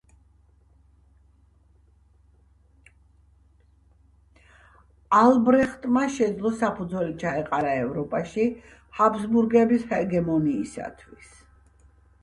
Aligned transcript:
ალბრეხტმა 5.19 6.03
შეძლო 6.15 6.53
საფუძველი 6.63 7.13
ჩაეყარა 7.25 7.75
ევროპაში 7.83 8.47
ჰაბსბურგების 9.01 9.87
ჰეგემონიისათვის. 9.95 11.31